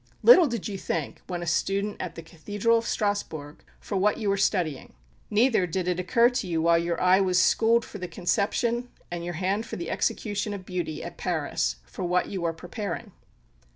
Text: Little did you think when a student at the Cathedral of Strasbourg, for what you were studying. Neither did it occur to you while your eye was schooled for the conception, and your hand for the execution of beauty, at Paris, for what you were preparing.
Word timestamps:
Little 0.23 0.47
did 0.47 0.67
you 0.67 0.79
think 0.79 1.21
when 1.27 1.43
a 1.43 1.45
student 1.45 1.97
at 1.99 2.15
the 2.15 2.23
Cathedral 2.23 2.79
of 2.79 2.87
Strasbourg, 2.87 3.63
for 3.79 3.97
what 3.97 4.17
you 4.17 4.29
were 4.29 4.35
studying. 4.35 4.93
Neither 5.29 5.67
did 5.67 5.87
it 5.87 5.99
occur 5.99 6.29
to 6.31 6.47
you 6.47 6.59
while 6.59 6.79
your 6.79 6.99
eye 6.99 7.21
was 7.21 7.39
schooled 7.39 7.85
for 7.85 7.99
the 7.99 8.07
conception, 8.07 8.89
and 9.11 9.23
your 9.23 9.35
hand 9.35 9.67
for 9.67 9.75
the 9.75 9.91
execution 9.91 10.55
of 10.55 10.65
beauty, 10.65 11.03
at 11.03 11.17
Paris, 11.19 11.75
for 11.85 12.03
what 12.03 12.29
you 12.29 12.41
were 12.41 12.51
preparing. 12.53 13.11